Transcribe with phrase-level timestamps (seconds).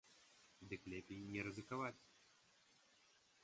[0.71, 1.95] Дык лепей не рызыкаваць.